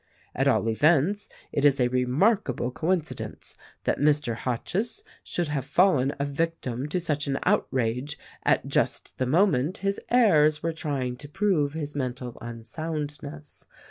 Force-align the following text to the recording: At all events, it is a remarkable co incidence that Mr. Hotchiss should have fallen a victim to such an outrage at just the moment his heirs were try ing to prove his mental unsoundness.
At 0.33 0.47
all 0.47 0.67
events, 0.67 1.29
it 1.51 1.63
is 1.63 1.79
a 1.79 1.87
remarkable 1.87 2.71
co 2.71 2.91
incidence 2.91 3.53
that 3.83 3.99
Mr. 3.99 4.33
Hotchiss 4.35 5.03
should 5.23 5.49
have 5.49 5.63
fallen 5.63 6.15
a 6.17 6.25
victim 6.25 6.87
to 6.89 6.99
such 6.99 7.27
an 7.27 7.37
outrage 7.43 8.17
at 8.41 8.65
just 8.67 9.19
the 9.19 9.27
moment 9.27 9.77
his 9.85 9.99
heirs 10.09 10.63
were 10.63 10.71
try 10.71 11.03
ing 11.05 11.17
to 11.17 11.29
prove 11.29 11.73
his 11.73 11.93
mental 11.93 12.35
unsoundness. 12.41 13.67